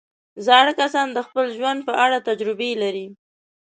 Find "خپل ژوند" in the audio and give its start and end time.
1.27-1.79